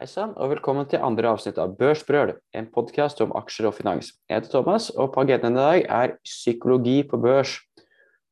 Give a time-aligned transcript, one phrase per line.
[0.00, 4.06] Hei sann, og velkommen til andre avsnitt av Børsbrøl, en podkast om aksjer og finans.
[4.30, 7.58] Jeg heter Thomas, og på agendaen i dag er psykologi på børs.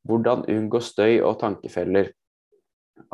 [0.01, 2.09] Hvordan unngå støy og tankefeller.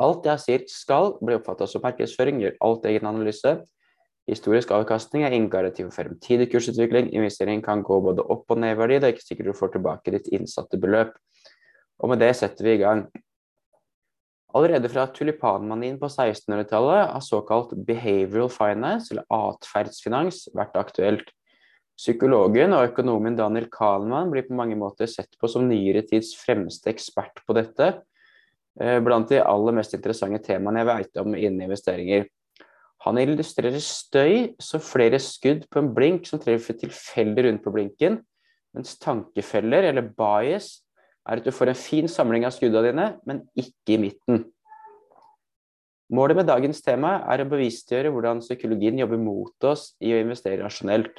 [0.00, 3.52] Alt jeg sier skal bli oppfattet som markedsføring, gjør alt egen analyse.
[4.24, 7.12] Historisk avkastning er ingen garanti for fremtidig kursutvikling.
[7.12, 9.76] Investering kan gå både opp og ned i verdi, det er ikke sikkert du får
[9.76, 11.12] tilbake ditt innsatte beløp.
[12.00, 13.04] Og med det setter vi i gang.
[14.56, 21.32] Allerede fra tulipanmanien på 1600-tallet har såkalt behavioral finance, eller atferdsfinans, vært aktuelt.
[21.96, 26.92] Psykologen og økonomen Daniel Kahneman blir på mange måter sett på som nyere tids fremste
[26.92, 27.90] ekspert på dette,
[28.80, 32.26] eh, blant de aller mest interessante temaene jeg vet om innen investeringer.
[33.04, 38.22] Han illustrerer støy som flere skudd på en blink som treffer tilfeldig rundt på blinken,
[38.76, 40.80] mens tankefeller, eller bias,
[41.26, 44.44] er at du får en fin samling av skuddene dine, men ikke i midten.
[46.14, 50.62] Målet med dagens tema er å bevisstgjøre hvordan psykologien jobber mot oss i å investere
[50.62, 51.18] rasjonelt.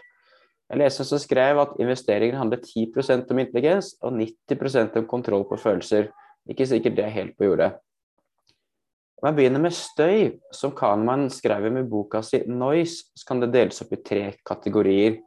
[0.68, 5.60] Jeg leste som skrev at investeringer handler 10% om intelligens og 90% om kontroll på
[5.60, 6.10] følelser.
[6.48, 7.74] Ikke sikkert det er helt på jordet.
[9.18, 13.54] Om jeg begynner med støy, som Kahneman skrev i boka si 'Noise', så kan det
[13.54, 15.18] deles opp i tre kategorier.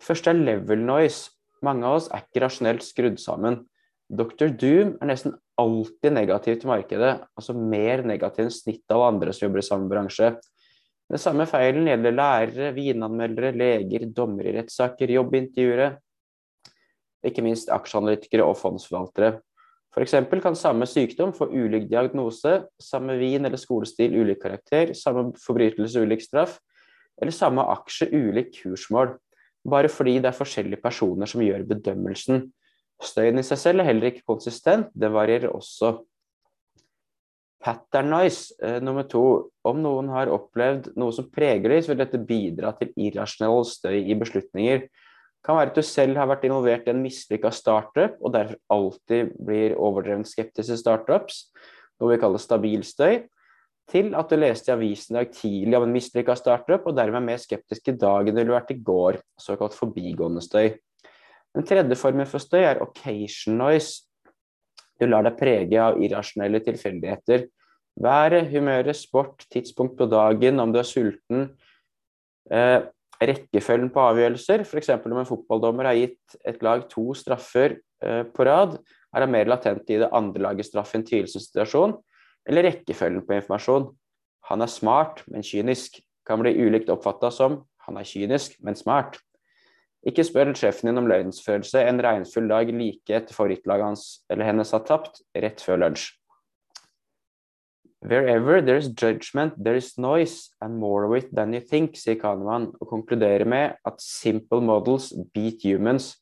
[0.00, 1.30] Først er level noise.
[1.62, 3.66] Mange av oss er ikke rasjonelt skrudd sammen.
[4.08, 4.48] Dr.
[4.56, 9.48] Doom er nesten alltid negativ til markedet, altså mer negativ enn snittet av andre som
[9.48, 10.30] jobber i samme bransje.
[11.08, 15.90] Den samme feilen gjelder lærere, vinanmeldere, leger, dommere i rettssaker, jobbintervjuere,
[17.28, 19.38] ikke minst aksjeanalytikere og fondsforvaltere.
[19.92, 20.14] F.eks.
[20.42, 26.22] kan samme sykdom få ulik diagnose, samme vin eller skolestil ulik karakter, samme forbrytelse ulik
[26.22, 26.58] straff,
[27.18, 29.16] eller samme aksje ulik kursmål,
[29.68, 32.46] bare fordi det er forskjellige personer som gjør bedømmelsen.
[32.98, 36.00] Støyen i seg selv er heller ikke konsistent, det varierer også.
[37.62, 39.50] Pattern noise eh, nummer to.
[39.66, 43.98] Om noen har opplevd noe som preger dem, så vil dette bidra til irrasjonell støy
[44.00, 44.86] i beslutninger.
[44.88, 48.58] Det kan være at du selv har vært involvert i en mislykka startup, og derfor
[48.74, 51.44] alltid blir overdrevent skeptisk til startups,
[51.98, 53.22] noe vi kaller stabil støy,
[53.88, 57.22] til at du leste i avisen i dag tidlig om en mislykka startup, og dermed
[57.22, 60.74] er mer skeptisk i dag enn du ville vært i går, såkalt forbigående støy.
[61.58, 64.04] Den tredje formen for støy er occasion noise.
[64.98, 67.48] Du lar deg prege av irrasjonelle tilfeldigheter.
[67.98, 71.48] Været, humøret, sport, tidspunkt på dagen, om du er sulten.
[72.54, 72.78] Eh,
[73.18, 74.92] rekkefølgen på avgjørelser, f.eks.
[75.02, 77.74] om en fotballdommer har gitt et lag to straffer
[78.06, 78.78] eh, på rad,
[79.10, 81.96] er han mer latent i det andre lagets straff i en tvilsom
[82.48, 83.90] eller rekkefølgen på informasjon.
[84.48, 85.98] Han er smart, men kynisk.
[86.24, 89.18] Kan bli ulikt oppfatta som han er kynisk, men smart.
[90.06, 94.70] Ikke spør sjefen din om løgnsfølelse en regnfull dag like etter favorittlaget hans eller hennes
[94.70, 96.12] har tapt, rett før lunsj.
[98.00, 102.14] Wherever there is judgment, there is noise, and more of it than you think, sier
[102.14, 106.12] Kahneman, og konkluderer med at simple models beat humans,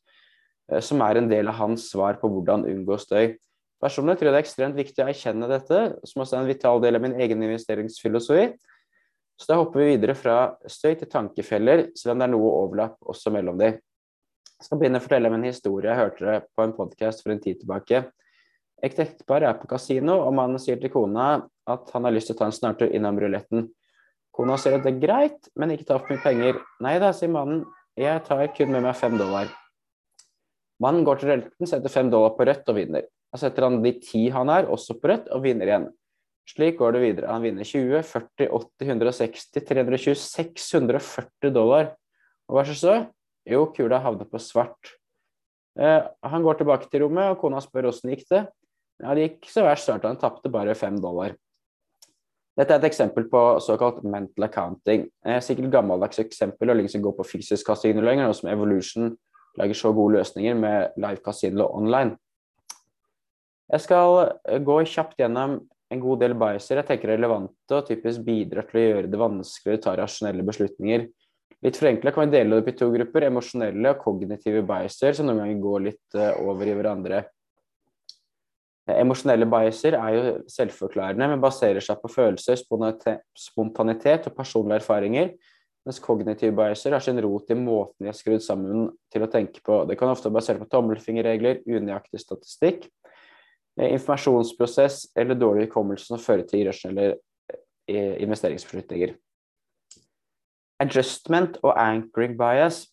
[0.71, 3.35] eh, som er en del av hans svar på hvordan unngå støy.
[3.77, 6.81] Personlig tror jeg det er ekstremt viktig å erkjenne dette, som også er en vital
[6.81, 8.47] del av min egen investeringsfilosofi.
[9.37, 12.97] Så da hopper vi videre fra støy til tankefeller, selv om det er noe overlapp
[13.05, 13.75] også mellom de.
[14.57, 17.41] Jeg skal begynne å fortelle om en historie jeg hørte på en podkast for en
[17.43, 18.07] tid tilbake.
[18.81, 21.27] Et ektepar er på kasino, og mannen sier til kona
[21.69, 23.67] at han har lyst til å ta en snartur innom ruletten.
[24.33, 26.57] Kona sier at det er greit, men ikke ta for mye penger.
[26.85, 27.63] Nei da, sier mannen,
[27.97, 29.53] jeg tar kun med meg fem dollar.
[30.81, 33.05] Mannen går til ruletten, setter fem dollar på rødt og vinner.
[33.33, 35.87] Da setter han de ti han har, også på rødt, og vinner igjen.
[36.47, 37.31] Slik går det videre.
[37.31, 41.91] Han vinner 20, 40, 80, 160, 320, 640 dollar.
[42.47, 42.95] Og hva skjer så?
[43.47, 44.93] Jo, kula havner på svart.
[45.79, 48.45] Eh, han går tilbake til rommet, og kona spør åssen gikk det.
[49.03, 50.07] Ja, det gikk så verst svart.
[50.07, 51.35] Han tapte bare fem dollar.
[52.57, 55.05] Dette er et eksempel på såkalt mental accounting.
[55.25, 59.11] Eh, sikkert gammeldags eksempel og liksom gå på fysisk kasino lenger, nå som Evolution
[59.59, 62.15] lager så gode løsninger med live casino online.
[63.69, 65.59] Jeg skal eh, gå kjapt gjennom
[65.93, 69.21] en god del biaser jeg tenker er relevante og typisk bidrar til å gjøre det
[69.21, 71.07] vanskeligere å ta rasjonelle beslutninger.
[71.65, 75.29] Litt forenkla kan vi dele det opp i to grupper, emosjonelle og kognitive biaser, som
[75.29, 77.23] noen ganger går litt uh, over i hverandre.
[78.87, 85.33] Emosjonelle biaser er jo selvforklarende, men baserer seg på følelser, spontanitet og personlige erfaringer,
[85.87, 89.63] mens kognitive biaser har sin rot i måten de er skrudd sammen til å tenke
[89.63, 89.81] på.
[89.87, 93.16] Det kan ofte være basert på tommelfingerregler, unøyaktig statistikk, Eh,
[93.77, 97.17] informasjonsprosess eller dårlig hukommelse som fører til irrasjonelle
[97.89, 99.15] eh, investeringsbeslutninger.
[100.81, 102.85] Adjustment og anchoring bias.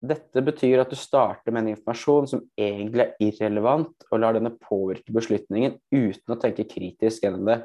[0.00, 4.54] Dette betyr at du starter med en informasjon som egentlig er irrelevant, og lar denne
[4.56, 7.58] påvirke beslutningen uten å tenke kritisk gjennom det.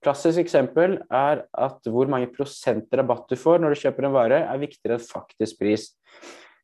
[0.00, 4.38] Klassisk eksempel er at hvor mange prosent rabatt du får når du kjøper en vare,
[4.48, 5.90] er viktigere enn faktisk pris.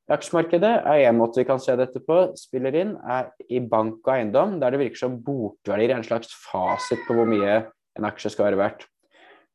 [0.07, 4.13] Aksjemarkedet er en måte vi kan se dette på, spiller inn, er i bank og
[4.15, 7.65] eiendom, der det virker som bokverdier er en slags fasit på hvor mye
[7.99, 8.87] en aksje skal være verdt.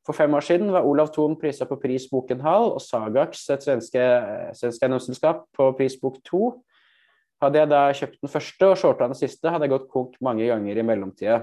[0.04, 4.04] For fem år siden var Olav Thon prisa på pris halv, og Sagax, et svenske,
[4.58, 6.64] svensk eiendomsselskap, på pris bok to.
[7.42, 10.46] Hadde jeg da kjøpt den første og shorta den siste, hadde jeg gått konk mange
[10.50, 11.38] ganger i mellomtida.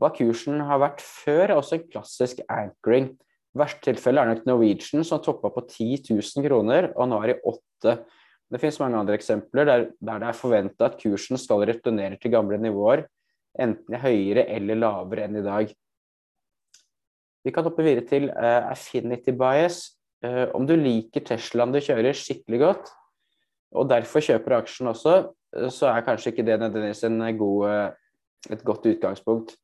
[0.00, 3.12] Hva kursen har vært før, er også en klassisk anchoring.
[3.58, 7.40] Verst tilfelle er nok Norwegian, som toppa på 10 000 kroner, og nå er i
[7.42, 7.96] 8
[8.50, 12.32] Det finnes mange andre eksempler der, der det er forventa at kursen skal returnere til
[12.34, 13.04] gamle nivåer,
[13.58, 15.70] enten høyere eller lavere enn i dag.
[17.46, 19.94] Vi kan hoppe videre til uh, affinity bias.
[20.26, 22.90] Uh, om du liker Teslaen du kjører skikkelig godt,
[23.70, 27.94] og derfor kjøper aksjen også, uh, så er kanskje ikke det nødvendigvis god,
[28.50, 29.54] et godt utgangspunkt.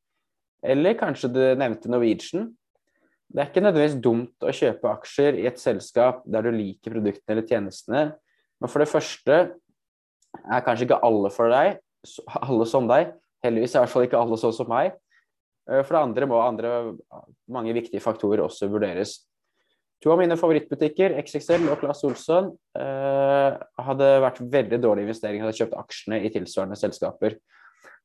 [0.63, 2.53] Eller kanskje du nevnte Norwegian.
[3.27, 7.35] Det er ikke nødvendigvis dumt å kjøpe aksjer i et selskap der du liker produktene
[7.35, 8.03] eller tjenestene,
[8.57, 9.39] men for det første
[10.37, 11.81] er kanskje ikke alle for deg,
[12.39, 13.11] alle som deg.
[13.45, 14.95] Heldigvis er i hvert fall ikke alle sånn som meg.
[15.69, 16.71] Eh, for det andre må andre,
[17.51, 19.19] mange viktige faktorer også vurderes.
[20.05, 23.57] To av mine favorittbutikker, XXL og Claes Olsson, eh,
[23.87, 27.37] hadde vært veldig dårlige investeringer hadde kjøpt aksjene i tilsvarende selskaper.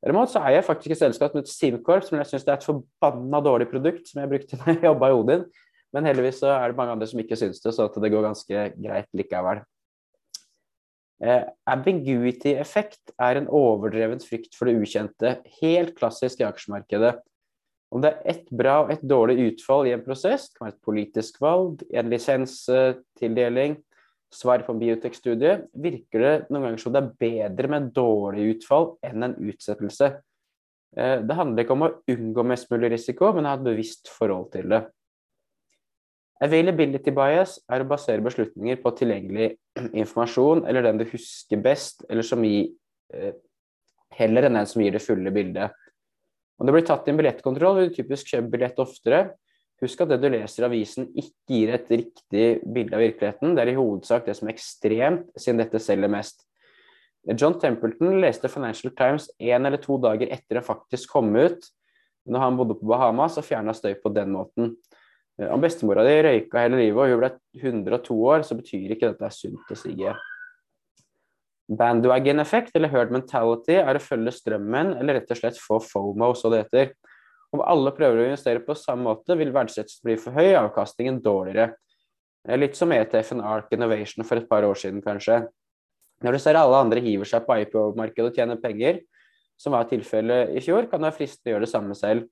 [0.02, 2.66] Derimot så er jeg faktisk et selskap som heter Simcorp, som jeg syns er et
[2.66, 5.44] forbanna dårlig produkt som jeg brukte da jeg jobba i Odin.
[5.92, 8.64] Men heldigvis så er det mange andre som ikke syns det, så det går ganske
[8.80, 9.60] greit likevel.
[11.22, 15.36] Eh, ambiguity-effekt er en overdreven frykt for det ukjente.
[15.60, 17.14] Helt klassisk i aksjemarkedet.
[17.92, 20.74] Om det er ett bra og ett dårlig utfall i en prosess, det kan være
[20.78, 23.76] et politisk valg, en lisenstildeling,
[24.32, 28.94] svar på en biotekstudie, virker det noen ganger som det er bedre med dårlig utfall
[29.04, 30.08] enn en utsettelse.
[30.96, 34.10] Eh, det handler ikke om å unngå mest mulig risiko, men å ha et bevisst
[34.12, 34.82] forhold til det.
[36.42, 39.52] Availability bias er å basere beslutninger på tilgjengelig
[40.02, 42.72] informasjon, eller den du husker best, eller som gir
[43.14, 43.36] eh,
[44.18, 45.76] heller enn den som gir det fulle bildet.
[46.60, 49.22] Om det blir tatt inn billettkontroll, vil du typisk kjøpe billett oftere,
[49.82, 53.56] Husk at det du leser i avisen ikke gir et riktig bilde av virkeligheten.
[53.56, 56.44] Det er i hovedsak det som er ekstremt, siden dette selger mest.
[57.38, 61.66] John Templeton leste Financial Times én eller to dager etter det faktisk kom ut.
[62.26, 64.76] Når han bodde på Bahamas og fjerna støy på den måten.
[65.42, 69.26] Om bestemora di røyka hele livet og hun ble 102 år, så betyr ikke dette
[69.26, 70.14] er sunt å sige.
[71.72, 76.52] Bandwagon-effekt eller herd mentality er å følge strømmen eller rett og slett få FOMO, så
[76.52, 76.92] det heter.
[77.52, 81.74] Om alle prøver å investere på samme måte, vil verdsettelsen bli for høy, avkastningen dårligere.
[82.58, 85.44] Litt som ETF-en Ark Innovation for et par år siden, kanskje.
[86.24, 89.02] Når du ser alle andre hiver seg på IPO-markedet og tjener penger,
[89.60, 92.26] som var tilfellet i fjor, kan det være fristende å gjøre det samme selv.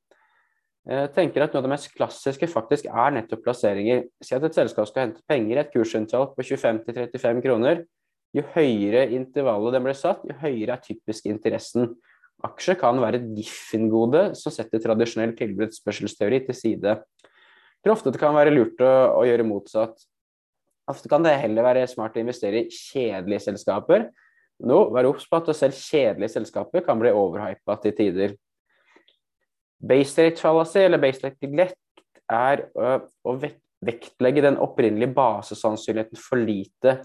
[0.91, 4.07] Jeg tenker at Noe av det mest klassiske faktisk er nettopp plasseringer.
[4.25, 7.83] Si at et selskap skal hente penger i et kursinntall på 25-35 kroner.
[8.35, 11.93] Jo høyere intervallet den ble satt, jo høyere er typisk interessen.
[12.47, 16.97] Aksjer kan være et Giffen-gode som setter tradisjonell tilbudsspørselsteori til side.
[17.81, 20.05] For ofte det kan være lurt å, å, gjøre motsatt.
[20.91, 24.09] Ofte kan det heller være smart å investere i kjedelige selskaper.
[24.61, 28.37] Nå, vær obs på at selv kjedelige selskaper kan bli overhypa til tider.
[29.81, 31.79] Base rate fallacy, eller base rate neglect,
[32.31, 33.37] er å
[33.81, 36.99] vektlegge den opprinnelige basesannsynligheten for lite.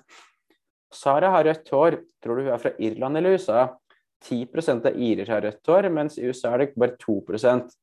[0.96, 2.00] Sara har rødt hår.
[2.24, 3.70] Tror du hun er fra Irland eller USA?
[4.26, 7.74] 10 av irer har rødt hår, mens i USA er det bare 2%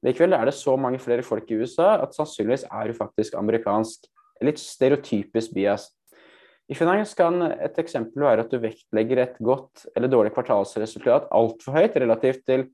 [0.00, 4.06] Likevel er det så mange flere folk i USA at sannsynligvis er hun faktisk amerikansk.
[4.40, 5.90] Litt stereotypisk bias.
[6.70, 11.76] I finans kan et eksempel være at du vektlegger et godt eller dårlig kvartalsresultat altfor
[11.76, 12.68] høyt relativt til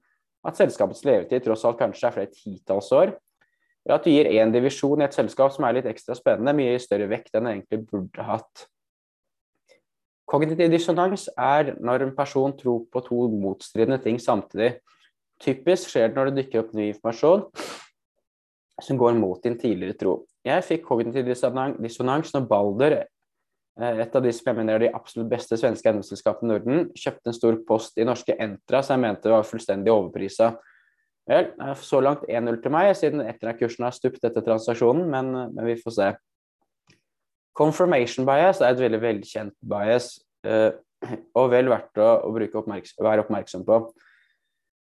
[0.47, 3.17] at selskapets levetid tross alt kanskje er flere titalls år.
[3.87, 6.79] Eller at du gir én divisjon i et selskap som er litt ekstra spennende, mye
[6.83, 8.67] større vekt enn det egentlig burde hatt.
[10.27, 14.81] Kognitiv dissonans er når en person tror på to motstridende ting samtidig.
[15.43, 17.45] Typisk skjer det når det dukker opp ny informasjon
[18.83, 20.17] som går mot din tidligere tro.
[20.45, 22.97] Jeg fikk kognitiv dissonans når Balder,
[23.81, 26.91] eh, et av de som jeg mener er de absolutt beste svenske eiendomsselskapene i Norden,
[26.99, 30.57] kjøpte en stor post i norske Entra som jeg mente var fullstendig overprisa.
[31.27, 31.49] Vel,
[31.83, 35.95] så langt 1-0 til meg, siden Entra-kursen har stupt etter transaksjonen, men, men vi får
[35.97, 36.11] se.
[37.57, 40.11] Confirmation bias er et veldig velkjent bias,
[40.47, 40.73] uh,
[41.37, 43.81] og vel verdt å oppmerksom, være oppmerksom på.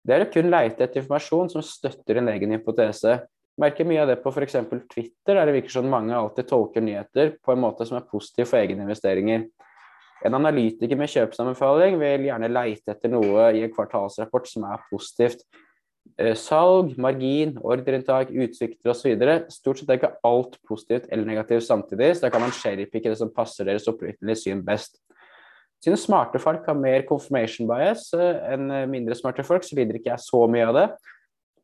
[0.04, 3.22] Det er å kun leite etter informasjon som støtter en egen hypotese.
[3.60, 4.56] Merker mye av det på f.eks.
[4.90, 8.50] Twitter, der det virker som mange alltid tolker nyheter på en måte som er positiv
[8.50, 9.46] for egne investeringer.
[10.24, 15.44] En analytiker med kjøpsanbefaling vil gjerne leite etter noe i en kvartalsrapport som er positivt.
[16.14, 19.16] Eh, salg, margin, ordreinntak, utsikter osv.
[19.50, 23.18] Stort sett er ikke alt positivt eller negativt samtidig, så da kan man sherrypicke det
[23.18, 25.00] som passer deres opprinnelige syn best.
[25.82, 30.12] Siden smarte folk har mer confirmation bias eh, enn mindre smarte folk, så lider ikke
[30.12, 30.84] jeg så mye av det.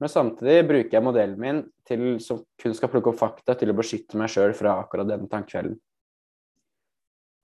[0.01, 3.77] Men samtidig bruker jeg modellen min til, som kun skal plukke opp fakta, til å
[3.77, 5.77] beskytte meg sjøl fra akkurat denne tankefellen.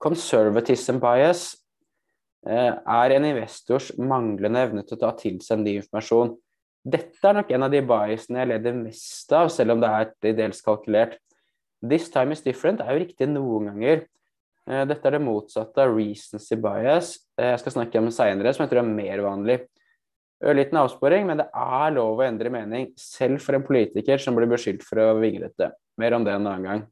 [0.01, 1.45] Conservatism bias
[2.49, 6.35] eh, er en investors manglende evne til å ta til seg ny informasjon.
[6.87, 10.35] Dette er nok en av de biasene jeg leder mest av, selv om det er
[10.37, 11.17] dels kalkulert.
[11.83, 14.05] This time is different er jo riktig noen ganger.
[14.67, 17.15] Eh, dette er det motsatte av recency bias.
[17.37, 19.57] Eh, jeg skal snakke om det seinere, som jeg tror er mer vanlig.
[20.47, 24.49] Ørliten avsporing, men det er lov å endre mening, selv for en politiker som blir
[24.51, 25.71] beskyldt for å vinglete.
[25.97, 26.85] Mer om det en annen gang.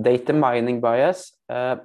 [0.00, 1.28] Data mining bias.
[1.50, 1.76] Eh,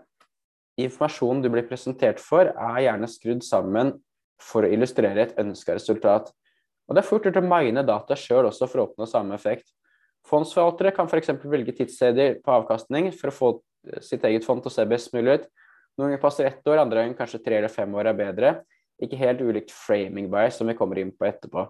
[0.82, 3.94] informasjonen du blir presentert for, er gjerne skrudd sammen
[4.42, 6.32] for å illustrere et ønska resultat.
[6.86, 9.72] Og Det er fort gjort å mine data sjøl også for å oppnå samme effekt.
[10.26, 11.34] Fondsforvaltere kan f.eks.
[11.46, 13.52] velge tidssteder på avkastning for å få
[14.02, 15.50] sitt eget fond til å se best mulig ut.
[15.96, 18.54] Noen ganger passer ett år, andre ganger kanskje tre eller fem år er bedre.
[19.02, 21.68] Ikke helt ulikt framing bias, som vi kommer inn på etterpå.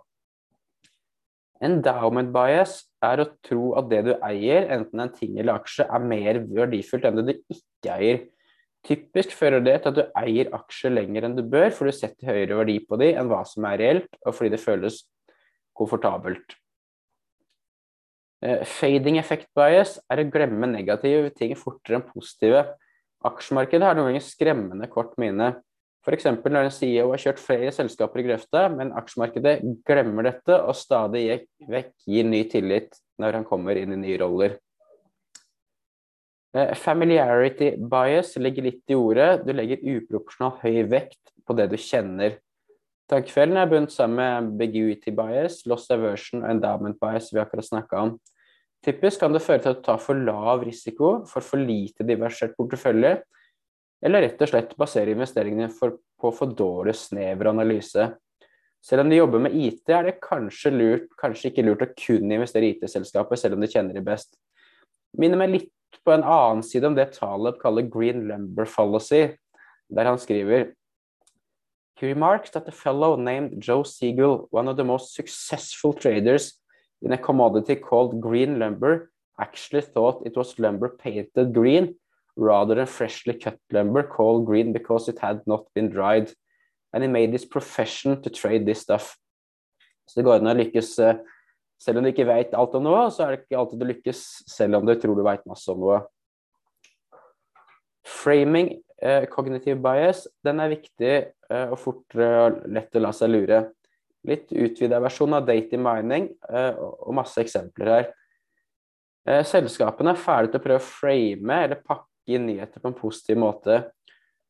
[1.63, 6.07] Endowment bias er å tro at det du eier, enten en ting eller aksje, er
[6.12, 8.25] mer verdifullt enn det du ikke eier.
[8.86, 12.30] Typisk fører det til at du eier aksjer lenger enn du bør, for du setter
[12.30, 15.00] høyere verdi på dem enn hva som er reelt, og fordi det føles
[15.75, 16.58] komfortabelt.
[18.46, 22.65] Eh, fading effect bias er å glemme negative ting fortere enn positive.
[23.25, 25.56] Aksjemarkedet har noen ganger skremmende kort minne.
[26.06, 26.27] F.eks.
[26.38, 29.56] når en CEO har kjørt flere selskaper i grøfta, men aksjemarkedet
[29.88, 31.24] glemmer dette og stadig
[31.65, 34.60] vekk gir ny tillit når han kommer inn i nye roller.
[36.55, 39.43] Eh, familiarity bias ligger litt i ordet.
[39.43, 42.38] Du legger uproporsjonalt høy vekt på det du kjenner.
[43.12, 48.05] Tankefellen er bundet sammen med ambiguity bias, loss aversion og endowment bias vi akkurat snakka
[48.07, 48.15] om.
[48.85, 52.55] Typisk kan det føre til at du tar for lav risiko for for lite diversert
[52.57, 53.17] portefølje,
[54.05, 58.07] eller rett og slett basere investeringene for, på for dårlig snever analyse.
[58.85, 62.29] Selv om de jobber med IT, er det kanskje, lurt, kanskje ikke lurt å kun
[62.29, 64.38] investere i IT-selskapet, selv om de kjenner de best.
[65.17, 65.71] Minner meg litt
[66.03, 69.37] på en annen side om det Taleb kaller green lumber fallacy,
[69.89, 70.73] der han skriver
[71.95, 76.59] He remarks that a fellow named Joe Siegel, one of the most successful traders
[77.01, 81.95] in a commodity called green lumber, actually thought it was lumber painted green
[82.35, 86.33] rather than freshly cut lumber called green because it had not been dried.
[86.93, 89.17] And he made his profession to trade this stuff.
[90.05, 91.17] Så det går an å lykkes uh,
[91.82, 94.22] selv om du ikke vet alt om noe, så er det ikke alltid du lykkes
[94.50, 96.01] selv om du tror du vet masse om noe.
[98.05, 103.34] Framing, eh, cognitive bias, den er viktig eh, og fortere og lett å la seg
[103.34, 103.63] lure.
[104.25, 108.08] Litt utvida versjon av dating mining eh, og masse eksempler her.
[109.25, 112.98] Eh, selskapene er ferdige til å prøve å frame eller pakke inn nyheter på en
[112.98, 113.82] positiv måte.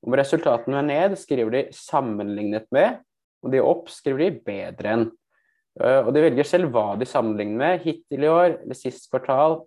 [0.05, 2.99] Om resultatene er ned, skriver de 'sammenlignet med',
[3.41, 5.11] og de er opp skriver de 'bedre enn'.
[5.81, 9.63] Eh, og de velger selv hva de sammenligner med hittil i år eller sist kvartal.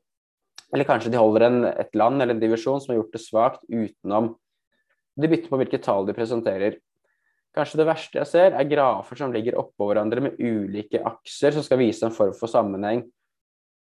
[0.73, 3.65] Eller kanskje de holder en, et land eller en divisjon som har gjort det svakt
[3.69, 4.35] utenom.
[5.19, 6.79] De bytter på hvilke tall de presenterer.
[7.57, 11.65] Kanskje det verste jeg ser, er grafer som ligger oppå hverandre med ulike akser som
[11.65, 13.03] skal vise en form for sammenheng.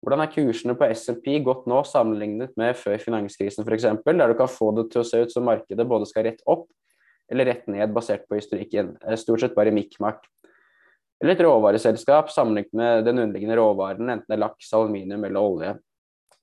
[0.03, 4.51] Hvordan er kursene på SMP gått nå sammenlignet med før finanskrisen f.eks., der du kan
[4.51, 6.67] få det til å se ut som markedet både skal rett opp
[7.31, 8.97] eller rett ned basert på historikken.
[9.07, 10.27] Eh, stort sett bare mikk-makk
[11.23, 15.69] eller et råvareselskap sammenlignet med den underliggende råvaren, enten det er laks, aluminium eller olje.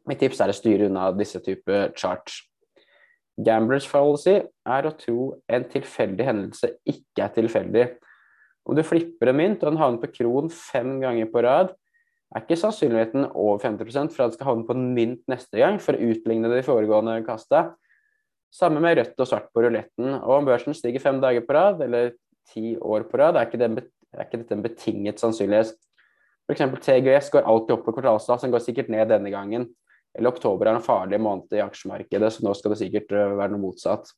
[0.09, 2.39] Mitt tips er å styre unna disse typer charts.
[3.45, 7.85] Gamblers fallacy er å tro en tilfeldig hendelse ikke er tilfeldig.
[8.65, 11.77] Om du flipper en mynt og den havner på kron fem ganger på rad,
[12.31, 15.81] er ikke sannsynligheten over 50 for at den skal havne på en mynt neste gang,
[15.83, 17.75] for å utligne de foregående kasta.
[18.55, 20.15] Samme med rødt og svart på ruletten.
[20.23, 22.15] Og om børsen stiger fem dager på rad, eller
[22.53, 25.77] ti år på rad, er ikke det er ikke dette en betinget sannsynlighet.
[26.51, 26.65] F.eks.
[26.83, 29.69] TGS går alltid opp på kvartalstall, den går sikkert ned denne gangen.
[30.19, 33.55] Eller oktober er en farlig måned i aksjemarkedet, så nå skal det sikkert øh, være
[33.55, 34.11] noe motsatt.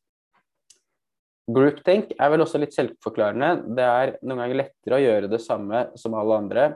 [1.52, 3.74] Groupthink er vel også litt selvforklarende.
[3.76, 6.66] Det er noen ganger lettere å gjøre det samme som alle andre.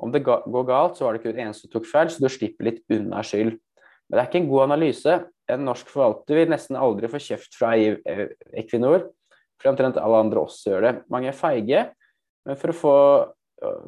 [0.00, 2.70] Om det går galt, så var det kun en som tok feil, så du slipper
[2.70, 3.52] litt unna skyld.
[4.08, 5.16] Men det er ikke en god analyse.
[5.52, 9.10] En norsk forvalter vil nesten aldri få kjeft fra Equinor,
[9.60, 10.94] for omtrent alle andre også gjør det.
[11.12, 11.84] Mange er feige,
[12.50, 12.92] men for å, få,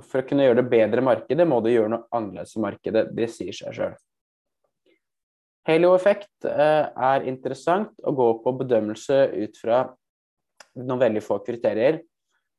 [0.07, 3.09] for å kunne gjøre det bedre markedet, må du gjøre noe annerledes i markedet.
[3.11, 3.97] Det sier seg sjøl.
[5.67, 9.83] Halo-effekt eh, er interessant å gå på bedømmelse ut fra
[10.79, 12.01] noen veldig få kriterier.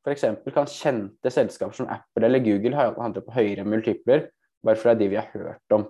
[0.04, 0.26] F.eks.
[0.52, 4.26] kan kjente selskaper som Apple eller Google handle på høyere multipler,
[4.64, 5.86] bare fordi det er de vi har hørt om.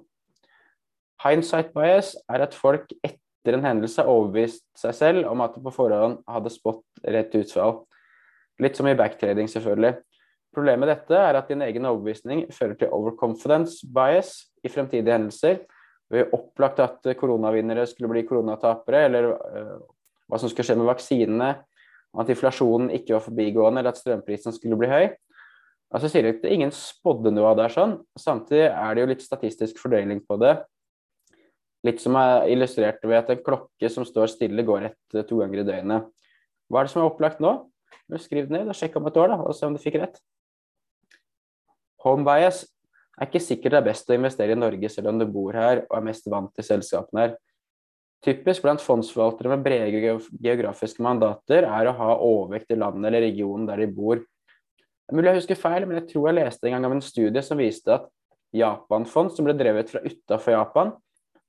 [1.25, 5.63] Hindsight bias er at folk etter en hendelse har overbevist seg selv om at de
[5.67, 6.83] på forhånd hadde spådd
[7.17, 7.81] rett utfall.
[8.63, 9.97] Litt som i backtrading, selvfølgelig.
[10.55, 15.65] Problemet med dette er at din egen overbevisning fører til overconfidence bias i fremtidige hendelser.
[16.13, 19.81] Vi har opplagt at koronavinnere skulle bli koronatapere, eller uh,
[20.31, 21.51] hva som skulle skje med vaksinene,
[22.15, 25.09] at inflasjonen ikke var forbigående, eller at strømprisen skulle bli høy.
[25.95, 27.69] Altså sier jeg at Ingen spådde noe av det.
[27.75, 27.99] sånn.
[28.19, 30.57] Samtidig er det jo litt statistisk fordeling på det.
[31.85, 35.61] Litt som er illustrert ved at en klokke som står stille, går rett to ganger
[35.61, 36.07] i døgnet.
[36.71, 37.59] Hva er det som er opplagt nå?
[38.21, 40.21] Skriv det ned og sjekk om et år da, og se om du fikk rett.
[42.05, 42.65] Homebias
[43.17, 45.85] er ikke sikkert det er best å investere i Norge selv om du bor her
[45.87, 47.37] og er mest vant til selskapene her.
[48.25, 53.67] Typisk blant fondsforvaltere med brede geografiske mandater er å ha overvekt i landet eller regionen
[53.69, 54.21] der de bor.
[54.21, 57.05] Det er mulig jeg husker feil, men jeg tror jeg leste en gang av en
[57.05, 58.07] studie som viste at
[58.57, 60.95] Japan-fond som ble drevet fra utafor Japan,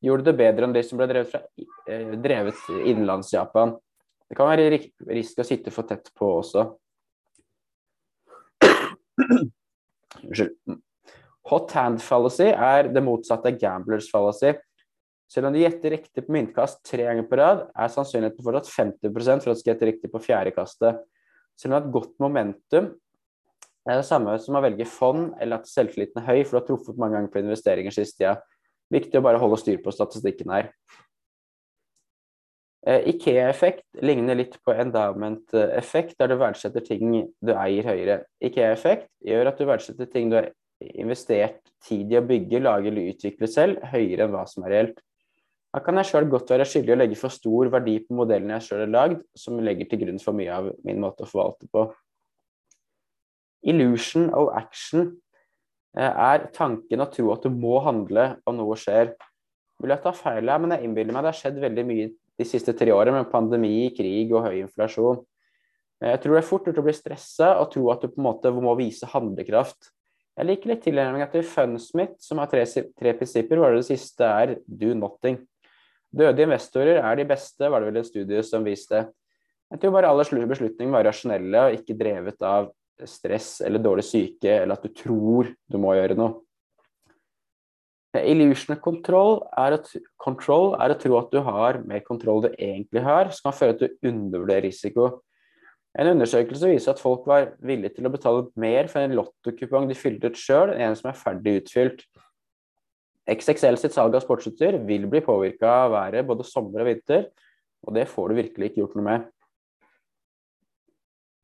[0.04, 1.42] gjorde det bedre enn de som ble drevet, fra,
[1.88, 3.76] eh, drevet innenlands Japan.
[4.30, 4.80] Det kan være
[5.14, 6.66] risk å sitte for tett på også.
[10.26, 10.56] Unnskyld.
[11.52, 14.56] Hot hand fallacy er det motsatte av gamblers fallacy.
[15.30, 19.14] Selv om du gjetter riktig på myntkast tre ganger på rad, er sannsynligheten fortsatt 50
[19.14, 21.02] for at du skal gjette riktig på fjerde kastet.
[21.58, 22.92] Selv om du har et godt momentum,
[23.86, 26.68] er det samme som å velge fond eller at selvtilliten er høy for du har
[26.70, 28.38] truffet mange ganger på investeringer siste tida.
[28.94, 30.72] Viktig å bare holde styr på statistikken her.
[32.86, 38.20] Eh, Ikea-effekt ligner litt på endowment-effekt, der du verdsetter ting du eier høyere.
[38.46, 40.52] Ikea-effekt gjør at du verdsetter ting du har
[40.94, 45.02] investert tid i å bygge, lage eller utvikle selv, høyere enn hva som er reelt.
[45.74, 48.68] Da kan jeg sjøl godt være skyldig å legge for stor verdi på modellen jeg
[48.68, 51.88] sjøl har lagd, som legger til grunn for mye av min måte å forvalte på.
[53.66, 55.10] Illusion of action
[55.98, 59.16] eh, er tanken å tro at du må handle om noe skjer.
[59.82, 62.08] Vil jeg ta feil her, men jeg innbiller meg det har skjedd veldig mye
[62.40, 65.22] de siste tre årene med pandemi, krig og høy inflasjon.
[66.02, 68.22] Eh, jeg tror det er fort gjort å bli stressa og tro at du på
[68.22, 69.92] en måte må vise handlekraft.
[70.36, 74.58] Jeg liker litt tilnærmingen til Funsmith, som har tre, tre prinsipper, hvor det siste er
[74.68, 75.40] do nothing.
[76.16, 79.06] Døde investorer er de beste, var det vel en studie som viste.
[79.72, 82.70] Jeg tror bare alle beslutninger var rasjonelle og ikke drevet av
[83.04, 86.45] stress eller dårlig syke, eller at du tror du må gjøre noe.
[88.24, 93.04] Illusion control er, å, control er å tro at du har mer kontroll du egentlig
[93.06, 95.08] har, som kan føre til å risiko.
[95.96, 99.96] En undersøkelse viser at folk var villige til å betale mer for en lottokupong de
[99.96, 102.04] fylte ut sjøl, enn en som er ferdig utfylt.
[103.32, 107.30] XXL sitt salg av sportsutstyr vil bli påvirka av været både sommer og vinter,
[107.88, 109.30] og det får du virkelig ikke gjort noe med.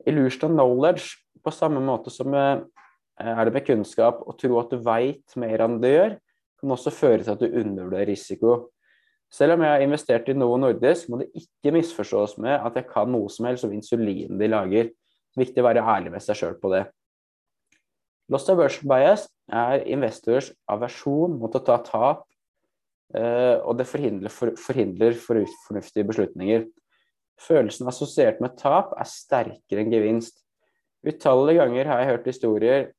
[0.10, 2.62] Illusion of knowledge, på samme måte som eh,
[3.22, 6.18] er det med kunnskap, å tro at du veit mer enn du gjør,
[6.62, 8.72] kan også føre til at du undervurderer risiko.
[9.32, 12.90] Selv om jeg har investert i noe nordisk, må det ikke misforstås med at jeg
[12.90, 14.92] kan noe som helst om insulin de lager.
[14.92, 16.84] Det er viktig å være ærlig med seg sjøl på det.
[18.32, 22.26] Lost aversion bias er investors aversjon mot å ta tap,
[23.16, 26.68] eh, og det forhindrer, forhindrer fornuftige beslutninger.
[27.42, 30.44] Følelsen assosiert med tap er sterkere enn gevinst.
[31.08, 32.92] Utallige ganger har jeg hørt historier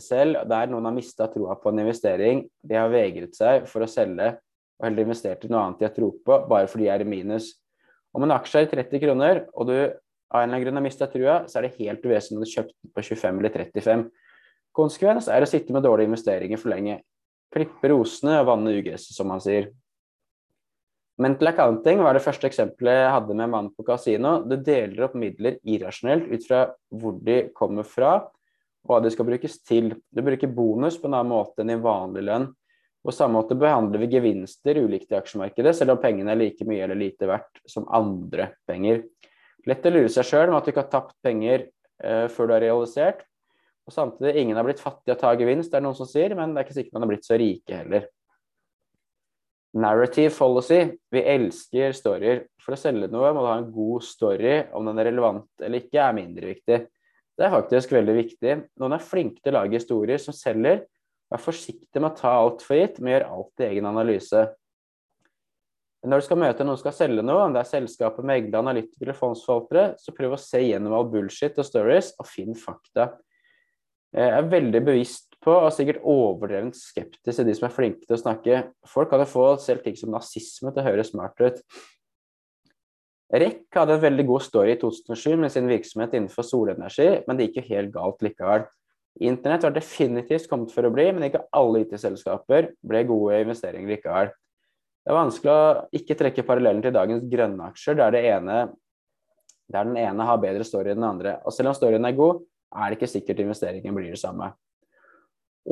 [0.00, 2.44] selv der noen har mista troa på en investering.
[2.64, 4.34] De har vegret seg for å selge
[4.80, 7.08] og heller investert i noe annet de har tro på, bare fordi de er i
[7.08, 7.52] minus.
[8.14, 9.76] Om en aksje er i 30 kroner, og du
[10.34, 12.50] av en eller annen grunn har mista trua, så er det helt uvesentlig om du
[12.50, 14.04] kjøpte den på 25 eller 35.
[14.74, 16.98] Konsekvens er å sitte med dårlige investeringer for lenge.
[17.54, 19.70] Klippe rosene og vanne ugresset, som man sier.
[21.22, 24.40] Mental accounting var det første eksempelet jeg hadde med mannen på kasino.
[24.42, 28.16] Du deler opp midler irrasjonelt ut fra hvor de kommer fra,
[28.84, 29.92] hva de skal brukes til.
[30.12, 32.48] Du bruker bonus på en annen måte enn i vanlig lønn.
[33.04, 36.86] På samme måte behandler vi gevinster ulikt i aksjemarkedet, selv om pengene er like mye
[36.86, 39.02] eller lite verdt som andre penger.
[39.68, 41.66] Lett å lure seg sjøl med at du ikke har tapt penger
[42.00, 43.24] eh, før du har realisert.
[43.84, 46.32] Og samtidig, ingen har blitt fattig av å ta gevinst, det er noen som sier,
[46.36, 48.08] men det er ikke sikkert man har blitt så rike heller.
[49.74, 50.80] Narrative policy.
[51.10, 52.44] Vi elsker storyer.
[52.62, 54.60] For å selge noe må du ha en god story.
[54.72, 56.78] Om den er relevant eller ikke, er mindre viktig.
[57.34, 58.58] Det er faktisk veldig viktig.
[58.78, 60.84] Noen er flinke til å lage historier som selger.
[61.32, 64.44] Vær forsiktig med å ta alt for gitt, men gjør alltid egen analyse.
[66.04, 69.08] Når du skal møte noen som skal selge noe, om det er selskapet, megler, analytikere
[69.08, 73.14] eller fondsforvaltere, så prøv å se gjennom all bullshit og stories, og finn fakta.
[74.14, 78.18] Jeg er veldig bevisst på, og sikkert overdrevent skeptisk til de som er flinke til
[78.18, 78.60] å snakke.
[78.86, 81.64] Folk kan jo få selv ting som nazisme til å høres smart ut.
[83.34, 87.48] REC hadde en veldig god story i 2007 med sin virksomhet innenfor solenergi, men det
[87.48, 88.66] gikk jo helt galt likevel.
[89.26, 94.30] Internett var definitivt kommet for å bli, men ikke alle IT-selskaper ble gode investeringer likevel.
[95.04, 98.58] Det er vanskelig å ikke trekke parallellen til dagens grønne aksjer, der, ene,
[99.70, 101.36] der den ene har bedre story enn den andre.
[101.44, 102.42] Og selv om storyen er god,
[102.74, 104.50] er det ikke sikkert investeringen blir det samme.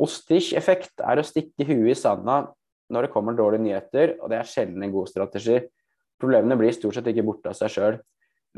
[0.03, 2.43] Ostich-effekt er å stikke huet i sanda
[2.93, 5.59] når det kommer dårlige nyheter, og det er sjelden en god strategi.
[6.23, 7.99] Problemene blir stort sett ikke borte av seg sjøl.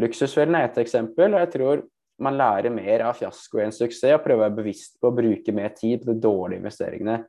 [0.01, 1.86] Luksusfellen er ett eksempel, og jeg tror
[2.21, 5.56] man lærer mer av fiasko enn suksess og prøver å være bevisst på å bruke
[5.56, 7.23] mer tid på de dårlige investeringene.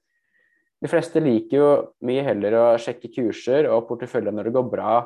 [0.82, 1.68] De fleste liker jo
[2.06, 4.96] mye heller å sjekke kurser og porteføljer når det går bra.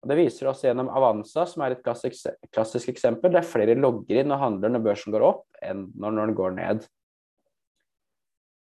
[0.00, 4.32] Og Det viser også gjennom Avanza, som er et klassisk eksempel, der flere logger inn
[4.32, 6.86] og handler når børsen går opp, enn når den går ned.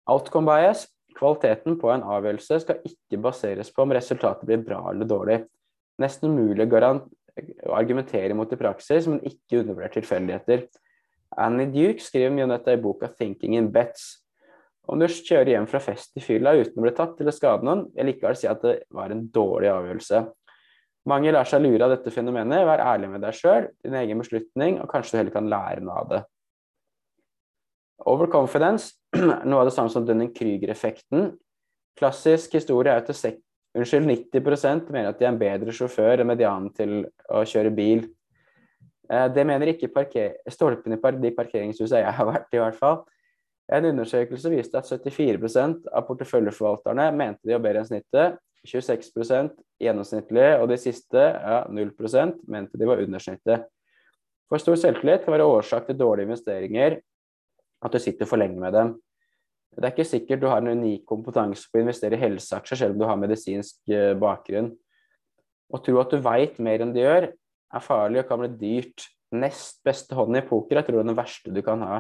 [0.10, 0.84] Outcome bias,
[1.16, 5.40] kvaliteten på en avgjørelse, skal ikke baseres på om resultatet blir bra eller dårlig.
[6.00, 10.66] Nesten umulig å argumentere mot i praksis, men ikke undervurdere tilfeldigheter.
[11.38, 14.24] Annie Duke skriver mye om dette i boka 'Thinking in Bets'.
[14.90, 17.86] Om du kjører hjem fra fest i fylla uten å bli tatt eller skade noen,
[17.94, 20.24] vil likevel si at det var en dårlig avgjørelse.
[21.10, 22.66] Mange lar seg lure av dette fenomenet.
[22.66, 26.02] Vær ærlig med deg sjøl, din egen beslutning, og kanskje du heller kan lære noe
[26.02, 26.24] av det.
[28.10, 31.32] Overconfidence, noe av det samme som Dunning-Krüger-effekten.
[32.00, 33.10] Klassisk historie er at
[33.78, 38.04] unnskyld, 90% mener at de er en bedre sjåfør enn medianen til å kjøre bil.
[39.10, 39.92] Eh, det mener ikke
[40.50, 43.02] stolpene i de parkeringshusene jeg har vært i, hvert fall.
[43.70, 50.48] En undersøkelse viste at 74% av porteføljeforvalterne mente de var bedre enn snittet, 26% gjennomsnittlig,
[50.60, 53.68] og de siste, ja, 0% mente de var under snittet.
[54.50, 56.98] For stor selvtillit kan være årsak til dårlige investeringer,
[57.86, 58.96] at du sitter for lenge med dem.
[59.76, 62.96] Det er ikke sikkert du har en unik kompetanse på å investere i helseaksjer, selv
[62.96, 64.72] om du har medisinsk eh, bakgrunn.
[65.70, 67.30] Å tro at du veit mer enn du gjør,
[67.70, 69.06] er farlig og kan bli dyrt.
[69.30, 72.00] Nest beste hånd i poker er tror jeg den verste du kan ha.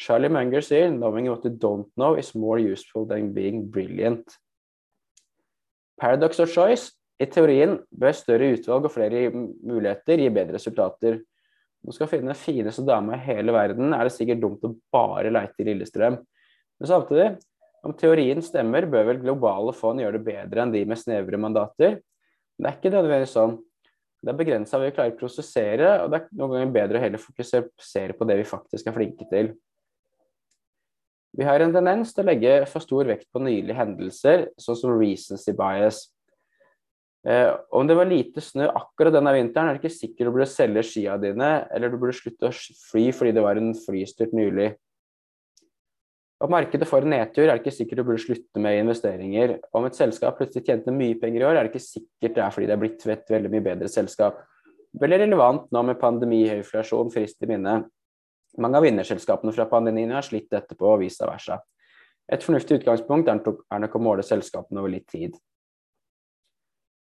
[0.00, 4.38] Charlie Munger sier 'knowing what you don't know is more useful than being brilliant'.
[6.00, 6.92] Paradox of choice.
[7.20, 11.18] I teorien bør større utvalg og flere muligheter gi bedre resultater.
[11.84, 14.72] Når du skal finne den fineste dama i hele verden, er det sikkert dumt å
[14.92, 16.16] bare leite i Lillestrøm.
[16.80, 17.30] Men samtidig,
[17.84, 21.98] om teorien stemmer, bør vel globale fond gjøre det bedre enn de med snevre mandater.
[22.56, 23.58] Men det er ikke nødvendigvis sånn.
[24.20, 27.04] Det er begrensa hva vi klarer å prosessere, og det er noen ganger bedre å
[27.04, 29.54] heller fokusere på det vi faktisk er flinke til.
[31.36, 34.96] Vi har en tendens til å legge for stor vekt på nylige hendelser, sånn som
[34.98, 36.02] recency bias.
[37.28, 40.48] Eh, om det var lite snø akkurat denne vinteren, er det ikke sikkert du burde
[40.50, 42.54] selge skia dine, eller du burde slutte å
[42.90, 44.72] fly fordi det var en flystyrt nylig.
[46.40, 49.58] Om markedet får en nedtur, er det ikke sikkert du burde slutte med investeringer.
[49.76, 52.54] Om et selskap plutselig tjente mye penger i år, er det ikke sikkert det er
[52.54, 54.38] fordi det er blitt et veldig mye bedre selskap.
[55.00, 57.74] Veldig relevant nå med pandemi, høy inflasjon, frist i minne.
[58.58, 61.60] Mange av vinnerselskapene fra pandemien har slitt etterpå, og vice versa.
[62.32, 65.36] Et fornuftig utgangspunkt er nok å måle selskapene over litt tid.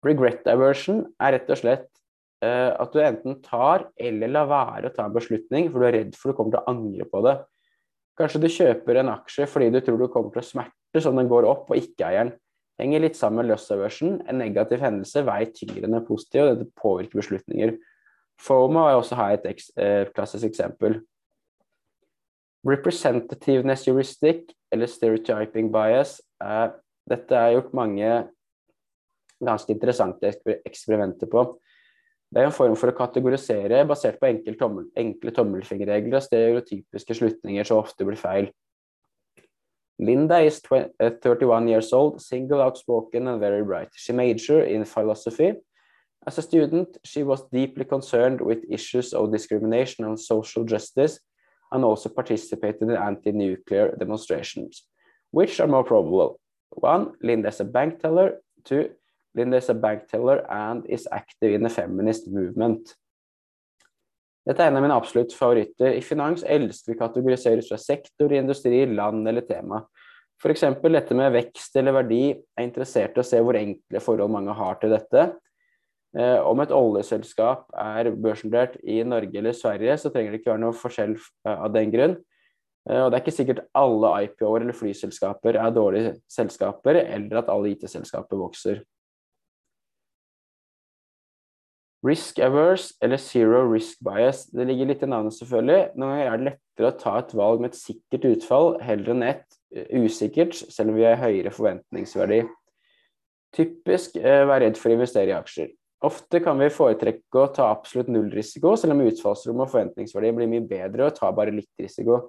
[0.06, 1.90] Regret aversion er rett og slett
[2.46, 5.98] uh, at du enten tar eller lar være å ta en beslutning, for du er
[6.00, 7.36] redd for du kommer til å angre på det.
[8.16, 11.30] Kanskje du kjøper en aksje fordi du tror du kommer til å smerte som den
[11.32, 12.32] går opp, og ikke eieren.
[12.80, 14.18] Henger litt sammen med loss aversion.
[14.28, 17.76] En negativ hendelse veier tyngre enn en positiv, og dette påvirker beslutninger.
[18.42, 19.46] FOMA er også her et
[19.80, 21.00] eh, klassisk eksempel.
[22.68, 26.68] Representativeness heuristic, eller stereotyping bias, eh,
[27.08, 28.10] dette er gjort mange
[29.44, 30.32] ganske interessante
[30.66, 31.46] eksperimenter på.
[32.36, 37.16] Det er en form for å kategorisere basert på enkle, tommel, enkle tommelfingerregler og stereotypiske
[37.16, 38.50] slutninger som ofte blir feil.
[40.04, 43.88] Linda is 20, uh, 31 years old, single, outspoken and very bright.
[43.96, 45.54] She majored in philosophy.
[46.28, 51.22] As a student, she was deeply concerned with issues of discrimination and social justice
[51.72, 54.84] and also participated in anti-nuclear demonstrations.
[55.32, 56.42] Which are more probable?
[56.72, 58.42] One, Linda is a bank teller.
[58.66, 58.90] Two,
[59.36, 62.96] Linda is a bank teller and is active in the feminist movement.
[64.46, 65.96] Dette er en av mine absolutt favoritter.
[65.98, 69.82] I finans elsker vi kategoriseres fra sektor, industri, land eller tema.
[70.42, 70.68] F.eks.
[70.84, 72.22] dette med vekst eller verdi.
[72.36, 75.26] Er interessert i å se hvor enkle forhold mange har til dette.
[76.16, 80.64] Eh, om et oljeselskap er børsnotert i Norge eller Sverige, så trenger det ikke være
[80.64, 82.16] noe forskjell eh, av den grunn.
[82.88, 87.50] Eh, og det er ikke sikkert alle IPO-er eller flyselskaper er dårlige selskaper, eller at
[87.52, 88.86] alle IT-selskaper vokser.
[92.06, 94.46] Risk averse eller zero risk bias.
[94.54, 95.96] Det ligger litt i navnet, selvfølgelig.
[95.98, 99.26] Noen ganger er det lettere å ta et valg med et sikkert utfall heller enn
[99.26, 99.58] et
[99.96, 102.44] usikkert, selv om vi har høyere forventningsverdi.
[103.56, 105.74] Typisk vær redd for å investere i aksjer.
[106.06, 110.50] Ofte kan vi foretrekke å ta absolutt null risiko, selv om utfallsrom og forventningsverdi blir
[110.52, 112.20] mye bedre og tar bare litt risiko.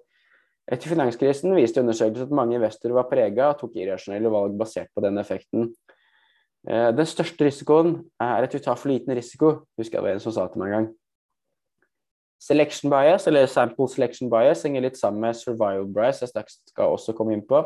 [0.66, 5.04] Etter finanskrisen viste undersøkelser at mange investorer var prega og tok irrasjonelle valg basert på
[5.04, 5.68] den effekten.
[6.66, 10.22] Eh, den største risikoen er at du tar for liten risiko, husker jeg det en
[10.24, 10.88] som sa til meg en gang.
[12.42, 17.14] Selection bias, eller sample selection bias, henger litt sammen med survival bias, jeg skal også
[17.16, 17.62] komme inn på.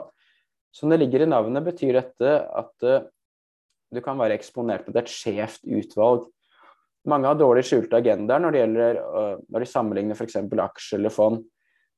[0.77, 3.09] Som det ligger i navnet, betyr dette at uh,
[3.91, 6.29] du kan være eksponert mot et skjevt utvalg.
[7.11, 8.61] Mange har dårlig skjulte agendaer når,
[9.01, 10.39] uh, når de sammenligner f.eks.
[10.39, 11.41] aksjer eller fond.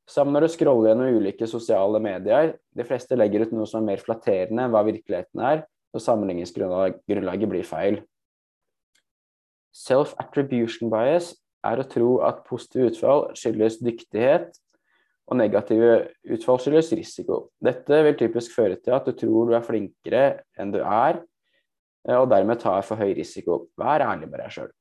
[0.08, 3.92] Sammen når du scroller gjennom ulike sosiale medier, de fleste legger ut noe som er
[3.92, 8.00] mer flatterende enn hva virkeligheten er, og sammenligningsgrunnlaget blir feil.
[9.72, 11.32] Self-attribution bias
[11.64, 14.50] er å tro at positive utfall skyldes dyktighet,
[15.30, 15.92] og negative
[16.34, 17.46] utfall skyldes risiko.
[17.62, 20.24] Dette vil typisk føre til at du tror du er flinkere
[20.60, 21.22] enn du er,
[22.18, 23.66] og dermed tar for høy risiko.
[23.78, 24.72] Vær ærlig med deg sjøl.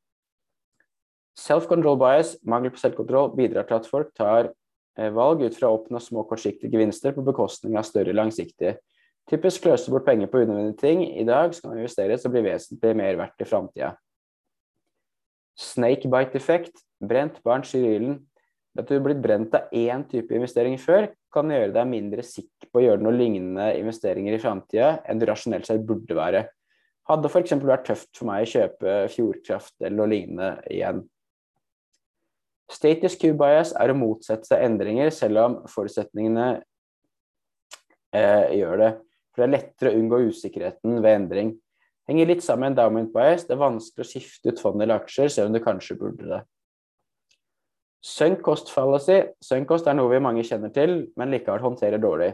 [1.37, 4.49] Self-control bias, mangel på selvkontroll, bidrar til at folk tar
[4.97, 8.75] eh, valg ut fra å oppnå små kortsiktige gevinster på bekostning av større langsiktige.
[9.31, 13.19] Typisk kløser bort penger på unødvendige ting i dag skal investeres og bli vesentlig mer
[13.19, 13.93] verdt i framtida.
[15.61, 18.17] Snakebite-effekt, brent barn skyr ilden.
[18.79, 22.69] At du er blitt brent av én type investering før, kan gjøre deg mindre sikker
[22.71, 26.45] på å gjøre noe lignende investeringer i framtida enn du rasjonelt sett burde være.
[27.07, 27.55] Hadde f.eks.
[27.63, 31.03] vært tøft for meg å kjøpe Fjordkraft eller noe lignende igjen.
[32.71, 36.49] Status Q-bias er å motsette seg endringer, selv om forutsetningene
[38.15, 38.91] eh, gjør det.
[39.31, 41.53] For det er lettere å unngå usikkerheten ved endring.
[42.09, 43.45] Henger litt sammen med endowment bias.
[43.47, 46.41] Det er vanskelig å skifte ut fond eller aksjer, selv om du kanskje burde det.
[48.01, 49.19] Sunk cost fallacy.
[49.45, 52.33] Sunk cost er noe vi mange kjenner til, men likevel håndterer dårlig.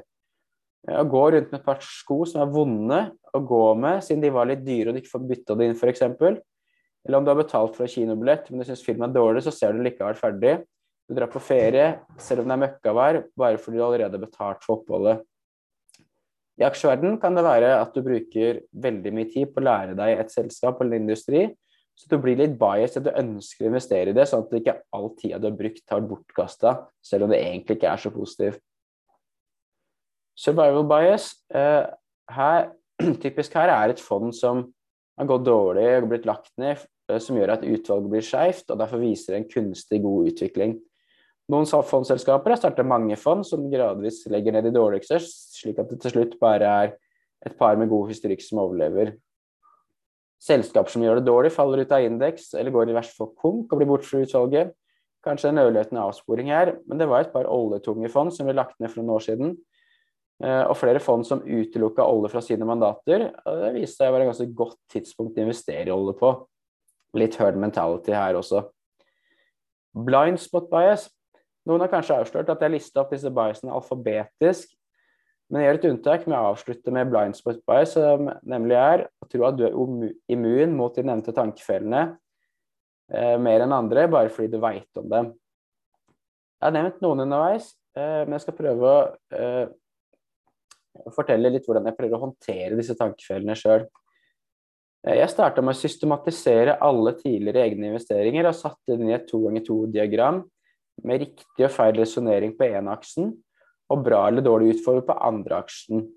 [0.88, 3.00] Å gå rundt med et par sko som er vonde
[3.36, 5.76] å gå med siden de var litt dyre og du ikke får bytta det inn,
[5.76, 6.06] f.eks.
[6.08, 9.52] Eller om du har betalt for en kinobillett, men du syns filmen er dårlig, så
[9.54, 10.58] ser du likevel ferdig.
[11.08, 14.64] Du drar på ferie selv om det er møkkavær, bare fordi du allerede har betalt
[14.64, 15.22] for oppholdet.
[16.58, 20.18] I aksjeverden kan det være at du bruker veldig mye tid på å lære deg
[20.18, 21.46] et selskap eller industri,
[21.98, 24.76] så du blir litt biased at du ønsker å investere i det, sånn at ikke
[24.94, 28.62] all tida du har brukt, har bortkasta, selv om det egentlig ikke er så positivt.
[30.38, 31.88] Survival bias eh,
[32.38, 32.68] her,
[33.24, 34.68] typisk her er et fond som
[35.18, 38.78] har gått dårlig og blitt lagt ned, eh, som gjør at utvalget blir skeivt, og
[38.82, 40.78] derfor viser det en kunstig god utvikling.
[41.48, 46.02] Noen fondselskaper har startet mange fond som gradvis legger ned de dårligste, slik at det
[46.04, 46.98] til slutt bare er
[47.48, 49.14] et par med god historikk som overlever.
[50.44, 53.72] Selskaper som gjør det dårlig, faller ut av indeks eller går i verste fall konk
[53.72, 54.76] og blir borte fra utvalget.
[55.26, 58.76] Kanskje en ørliten avsporing her, men det var et par oljetunge fond som ble lagt
[58.84, 59.56] ned for noen år siden.
[60.44, 63.32] Eh, og flere fond som utelukka olje fra sine mandater.
[63.48, 66.34] Det viste seg å være et ganske godt tidspunkt å investere i olje på.
[67.18, 68.68] Litt herd mentality her også.
[69.98, 71.08] Blind spot bias
[71.68, 74.72] noen har kanskje avslørt at jeg lista opp disse biasene alfabetisk,
[75.48, 79.06] men jeg gjør et unntak med å avslutte med blind spot bias, som nemlig er
[79.08, 79.76] å tro at du er
[80.34, 82.02] immun mot de nevnte tankefellene
[83.12, 85.30] eh, mer enn andre, bare fordi du veit om dem.
[86.58, 88.98] Jeg har nevnt noen underveis, eh, men jeg skal prøve å
[89.38, 89.72] eh,
[91.16, 93.88] fortelle litt hvordan jeg prøver å håndtere disse tankefellene sjøl.
[95.08, 99.28] Eh, jeg starta med å systematisere alle tidligere egne investeringer og satte inn i et
[99.32, 100.44] to ganger to-diagram
[101.06, 103.34] med riktig og feil resonnering på ene aksen
[103.92, 106.08] og bra eller dårlig utfall på andre aksen.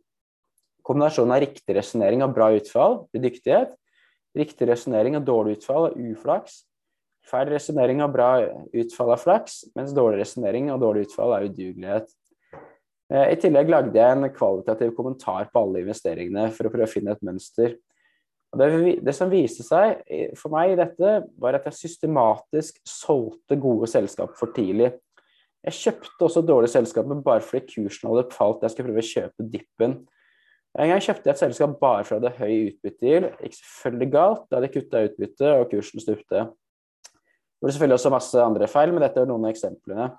[0.87, 3.77] Kombinasjonen av riktig resonnering og bra utfall blir dyktighet.
[4.37, 6.65] Riktig resonnering og dårlig utfall er uflaks.
[7.31, 8.31] Feil resonnering og bra
[8.81, 12.09] utfall er flaks, mens dårlig resonnering og dårlig utfall er udugelighet.
[13.11, 16.91] Eh, I tillegg lagde jeg en kvalitativ kommentar på alle investeringene for å prøve å
[16.91, 17.77] finne et mønster.
[18.51, 18.67] Det,
[19.07, 20.01] det, som viste seg
[20.39, 24.91] for meg i dette, var at jeg systematisk solgte gode selskap for tidlig.
[25.67, 28.65] Jeg kjøpte også dårlige selskaper bare fordi kursen hadde falt.
[28.65, 30.01] Jeg skulle prøve å kjøpe dippen.
[30.79, 33.29] En gang kjøpte jeg et selskap bare fordi det hadde høy utbyttegild.
[33.45, 36.45] Gikk selvfølgelig galt da jeg kutta utbytte og kursen stupte.
[36.51, 40.11] Det var selvfølgelig også masse andre feil, men dette er noen av eksemplene.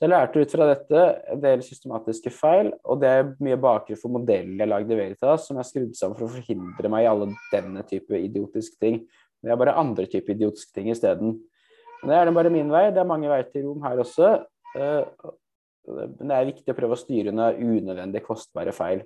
[0.00, 3.98] Så jeg lærte ut fra dette en del systematiske feil, og det er mye bakgrunn
[4.00, 7.08] for modellen jeg lagde i Veritas, som er skrudd sammen for å forhindre meg i
[7.10, 9.02] alle denne type idiotiske ting.
[9.44, 11.34] Det er bare andre typer idiotiske ting isteden.
[12.00, 12.86] Det er bare min vei.
[12.96, 14.30] Det er mange veier til rom her også.
[14.72, 15.26] Eh,
[15.90, 19.04] men det er viktig å prøve å styre unna unødvendig kostbare feil.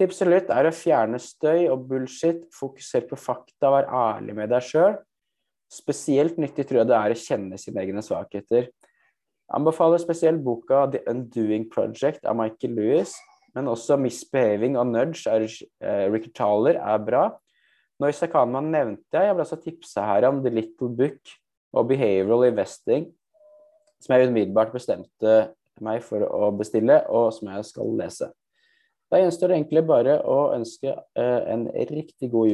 [0.00, 4.64] Tipset litt er å fjerne støy og bullshit, fokusere på fakta, være ærlig med deg
[4.66, 4.96] sjøl.
[5.70, 8.72] Spesielt nyttig tror jeg det er å kjenne sine egne svakheter.
[9.52, 13.14] Anbefaler spesielt boka The Undoing Project av Michael Lewis,
[13.54, 17.24] men også Misbehaving og Nudge av uh, Ricky Taller er bra.
[18.02, 19.28] Noisa Kanman nevnte jeg.
[19.28, 21.34] Jeg ble også tipsa her om The Little Book
[21.74, 23.10] og Behavioral Investing,
[24.02, 25.36] som jeg umiddelbart bestemte
[25.82, 28.30] meg for å bestille, og som jeg skal lese.
[29.10, 32.52] Da gjenstår det egentlig bare å ønske en riktig god jul